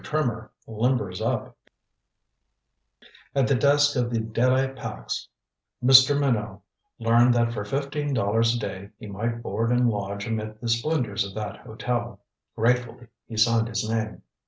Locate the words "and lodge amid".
9.71-10.59